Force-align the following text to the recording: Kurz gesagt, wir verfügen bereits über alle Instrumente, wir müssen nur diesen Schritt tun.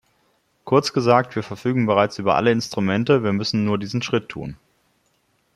Kurz 0.65 0.93
gesagt, 0.93 1.35
wir 1.35 1.43
verfügen 1.43 1.85
bereits 1.85 2.17
über 2.17 2.33
alle 2.33 2.51
Instrumente, 2.51 3.23
wir 3.23 3.33
müssen 3.33 3.65
nur 3.65 3.77
diesen 3.77 4.01
Schritt 4.01 4.29
tun. 4.29 4.57